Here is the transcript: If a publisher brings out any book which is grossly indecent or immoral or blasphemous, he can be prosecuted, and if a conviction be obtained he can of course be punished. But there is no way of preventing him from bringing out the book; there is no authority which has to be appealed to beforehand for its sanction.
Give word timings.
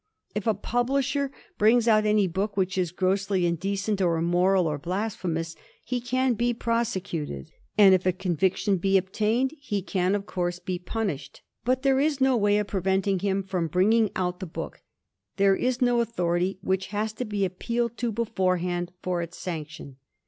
If 0.33 0.47
a 0.47 0.55
publisher 0.55 1.29
brings 1.59 1.87
out 1.87 2.07
any 2.07 2.25
book 2.27 2.57
which 2.57 2.75
is 2.75 2.91
grossly 2.91 3.45
indecent 3.45 4.01
or 4.01 4.17
immoral 4.17 4.65
or 4.65 4.79
blasphemous, 4.79 5.55
he 5.85 6.01
can 6.01 6.33
be 6.33 6.55
prosecuted, 6.55 7.51
and 7.77 7.93
if 7.93 8.07
a 8.07 8.11
conviction 8.11 8.77
be 8.77 8.97
obtained 8.97 9.53
he 9.59 9.83
can 9.83 10.15
of 10.15 10.25
course 10.25 10.57
be 10.57 10.79
punished. 10.79 11.43
But 11.63 11.83
there 11.83 11.99
is 11.99 12.19
no 12.19 12.35
way 12.35 12.57
of 12.57 12.65
preventing 12.65 13.19
him 13.19 13.43
from 13.43 13.67
bringing 13.67 14.09
out 14.15 14.39
the 14.39 14.47
book; 14.47 14.81
there 15.37 15.55
is 15.55 15.83
no 15.83 15.99
authority 16.01 16.57
which 16.63 16.87
has 16.87 17.13
to 17.13 17.23
be 17.25 17.45
appealed 17.45 17.95
to 17.97 18.11
beforehand 18.11 18.91
for 19.03 19.21
its 19.21 19.37
sanction. 19.37 19.97